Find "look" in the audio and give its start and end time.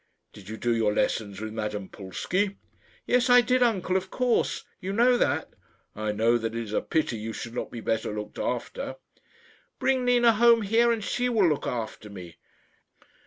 11.47-11.67